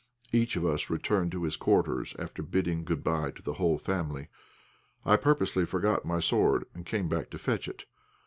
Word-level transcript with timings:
Each 0.33 0.55
of 0.55 0.65
us 0.65 0.89
returned 0.89 1.31
to 1.33 1.43
his 1.43 1.55
quarters 1.55 2.15
after 2.17 2.41
bidding 2.41 2.83
good 2.83 3.03
bye 3.03 3.29
to 3.29 3.41
the 3.43 3.53
whole 3.61 3.77
family. 3.77 4.29
I 5.05 5.15
purposely 5.15 5.63
forgot 5.63 6.05
my 6.05 6.19
sword, 6.19 6.65
and 6.73 6.87
came 6.87 7.07
back 7.07 7.29
to 7.29 7.37
fetch 7.37 7.67
it. 7.67 7.85